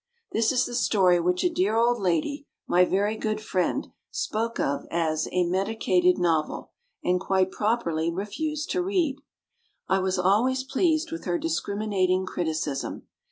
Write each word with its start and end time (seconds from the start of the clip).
This 0.31 0.51
is 0.51 0.65
the 0.65 0.73
story 0.73 1.19
which 1.19 1.43
a 1.43 1.49
dear 1.51 1.75
old 1.77 1.99
lady, 1.99 2.47
my 2.67 2.85
very 2.85 3.15
good 3.15 3.39
friend, 3.39 3.89
spoke 4.09 4.59
of 4.59 4.87
as 4.89 5.27
"a 5.31 5.43
medicated 5.43 6.17
novel," 6.17 6.71
and 7.03 7.19
quite 7.21 7.51
properly 7.51 8.11
refused 8.11 8.71
to 8.71 8.81
read. 8.81 9.17
I 9.87 9.99
was 9.99 10.17
always 10.17 10.63
pleased 10.63 11.11
with 11.11 11.25
her 11.25 11.37
discriminating 11.37 12.25
criticism. 12.25 13.03